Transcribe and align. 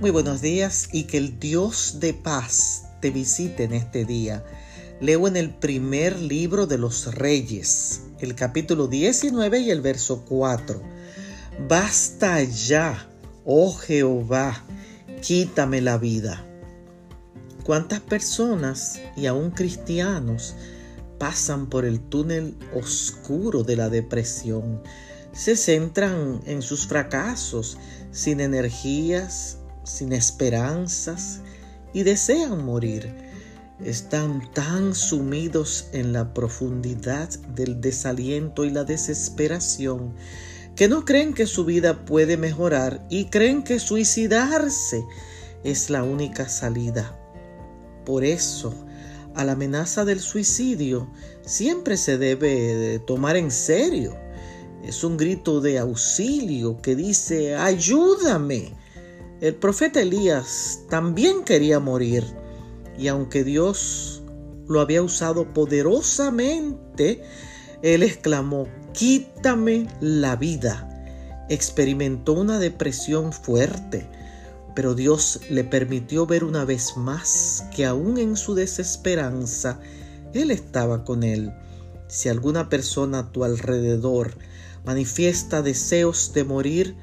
Muy 0.00 0.10
buenos 0.10 0.40
días 0.40 0.88
y 0.92 1.02
que 1.02 1.18
el 1.18 1.38
Dios 1.38 1.98
de 2.00 2.14
paz 2.14 2.84
te 3.02 3.10
visite 3.10 3.64
en 3.64 3.74
este 3.74 4.06
día. 4.06 4.42
Leo 4.98 5.28
en 5.28 5.36
el 5.36 5.50
primer 5.50 6.18
libro 6.18 6.66
de 6.66 6.78
los 6.78 7.14
Reyes, 7.14 8.00
el 8.18 8.34
capítulo 8.34 8.86
19 8.86 9.60
y 9.60 9.70
el 9.70 9.82
verso 9.82 10.24
4. 10.26 10.82
Basta 11.68 12.42
ya, 12.42 13.10
oh 13.44 13.74
Jehová, 13.74 14.64
quítame 15.20 15.82
la 15.82 15.98
vida. 15.98 16.46
¿Cuántas 17.62 18.00
personas 18.00 18.98
y 19.18 19.26
aún 19.26 19.50
cristianos 19.50 20.54
pasan 21.18 21.68
por 21.68 21.84
el 21.84 22.00
túnel 22.00 22.56
oscuro 22.74 23.64
de 23.64 23.76
la 23.76 23.90
depresión? 23.90 24.82
Se 25.32 25.56
centran 25.56 26.40
en 26.46 26.62
sus 26.62 26.86
fracasos, 26.86 27.76
sin 28.12 28.40
energías, 28.40 29.59
sin 29.84 30.12
esperanzas 30.12 31.40
y 31.92 32.02
desean 32.02 32.64
morir. 32.64 33.14
Están 33.84 34.50
tan 34.52 34.94
sumidos 34.94 35.88
en 35.92 36.12
la 36.12 36.34
profundidad 36.34 37.28
del 37.54 37.80
desaliento 37.80 38.64
y 38.64 38.70
la 38.70 38.84
desesperación 38.84 40.14
que 40.76 40.88
no 40.88 41.04
creen 41.04 41.34
que 41.34 41.46
su 41.46 41.64
vida 41.64 42.04
puede 42.04 42.36
mejorar 42.36 43.06
y 43.10 43.26
creen 43.26 43.62
que 43.62 43.78
suicidarse 43.78 45.04
es 45.64 45.90
la 45.90 46.02
única 46.02 46.48
salida. 46.48 47.16
Por 48.04 48.24
eso, 48.24 48.74
a 49.34 49.44
la 49.44 49.52
amenaza 49.52 50.04
del 50.04 50.20
suicidio 50.20 51.10
siempre 51.42 51.96
se 51.96 52.18
debe 52.18 52.98
tomar 53.06 53.36
en 53.36 53.50
serio. 53.50 54.16
Es 54.82 55.04
un 55.04 55.16
grito 55.16 55.60
de 55.60 55.78
auxilio 55.78 56.80
que 56.80 56.96
dice, 56.96 57.54
ayúdame, 57.56 58.72
el 59.40 59.54
profeta 59.54 60.00
Elías 60.00 60.80
también 60.88 61.44
quería 61.44 61.80
morir 61.80 62.24
y 62.98 63.08
aunque 63.08 63.44
Dios 63.44 64.22
lo 64.68 64.80
había 64.80 65.02
usado 65.02 65.52
poderosamente, 65.52 67.22
él 67.82 68.02
exclamó, 68.02 68.68
quítame 68.92 69.88
la 70.00 70.36
vida. 70.36 70.86
Experimentó 71.48 72.34
una 72.34 72.58
depresión 72.58 73.32
fuerte, 73.32 74.06
pero 74.76 74.94
Dios 74.94 75.40
le 75.48 75.64
permitió 75.64 76.26
ver 76.26 76.44
una 76.44 76.64
vez 76.64 76.96
más 76.96 77.64
que 77.74 77.86
aún 77.86 78.18
en 78.18 78.36
su 78.36 78.54
desesperanza, 78.54 79.80
Él 80.34 80.50
estaba 80.50 81.04
con 81.04 81.22
él. 81.22 81.52
Si 82.06 82.28
alguna 82.28 82.68
persona 82.68 83.20
a 83.20 83.32
tu 83.32 83.44
alrededor 83.44 84.36
manifiesta 84.84 85.62
deseos 85.62 86.32
de 86.34 86.44
morir, 86.44 86.96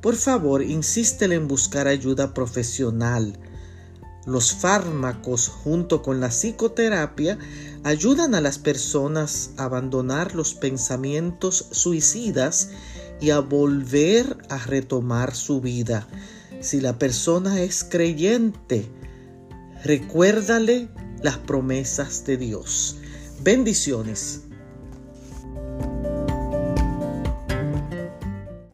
por 0.00 0.16
favor, 0.16 0.62
insístele 0.62 1.34
en 1.34 1.48
buscar 1.48 1.86
ayuda 1.86 2.32
profesional. 2.32 3.38
Los 4.26 4.54
fármacos 4.54 5.48
junto 5.48 6.02
con 6.02 6.20
la 6.20 6.28
psicoterapia 6.28 7.38
ayudan 7.84 8.34
a 8.34 8.40
las 8.40 8.58
personas 8.58 9.50
a 9.56 9.64
abandonar 9.64 10.34
los 10.34 10.54
pensamientos 10.54 11.68
suicidas 11.70 12.70
y 13.20 13.30
a 13.30 13.40
volver 13.40 14.38
a 14.48 14.58
retomar 14.58 15.34
su 15.34 15.60
vida. 15.60 16.06
Si 16.60 16.80
la 16.80 16.98
persona 16.98 17.60
es 17.60 17.84
creyente, 17.84 18.90
recuérdale 19.84 20.88
las 21.22 21.38
promesas 21.38 22.24
de 22.24 22.36
Dios. 22.36 22.96
Bendiciones. 23.42 24.42